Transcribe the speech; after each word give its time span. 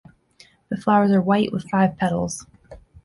The 0.69 0.77
flowers 0.77 1.11
are 1.11 1.21
white, 1.21 1.53
with 1.53 1.69
five 1.69 1.95
petals. 1.95 2.47